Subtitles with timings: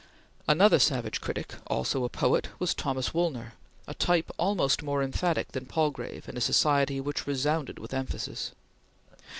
[0.47, 3.51] '"Another savage critic, also a poet, was Thomas Woolner,
[3.85, 8.51] a type almost more emphatic than Palgrave in a society which resounded with emphasis.